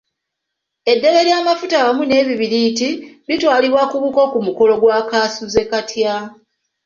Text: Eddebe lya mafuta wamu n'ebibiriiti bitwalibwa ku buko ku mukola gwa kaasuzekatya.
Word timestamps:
Eddebe 0.91 1.19
lya 1.27 1.39
mafuta 1.47 1.77
wamu 1.85 2.03
n'ebibiriiti 2.05 2.89
bitwalibwa 3.27 3.83
ku 3.91 3.97
buko 4.03 4.21
ku 4.31 4.39
mukola 4.45 4.75
gwa 4.81 4.99
kaasuzekatya. 5.09 6.13